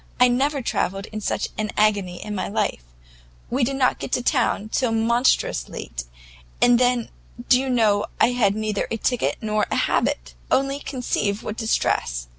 I 0.19 0.29
never 0.29 0.63
travelled 0.63 1.05
in 1.11 1.21
such 1.21 1.49
an 1.59 1.69
agony 1.77 2.23
in 2.25 2.33
my 2.33 2.47
life: 2.47 2.81
we 3.51 3.63
did 3.63 3.75
not 3.75 3.99
get 3.99 4.11
to 4.13 4.23
town 4.23 4.69
till 4.69 4.91
monstrous 4.91 5.69
late, 5.69 6.05
and 6.59 6.79
then 6.79 7.09
do 7.49 7.59
you 7.59 7.69
know 7.69 8.07
I 8.19 8.31
had 8.31 8.55
neither 8.55 8.87
a 8.89 8.97
ticket 8.97 9.37
nor 9.41 9.67
a 9.69 9.75
habit! 9.75 10.33
Only 10.49 10.79
conceive 10.79 11.43
what 11.43 11.53
a 11.57 11.59
distress! 11.59 12.25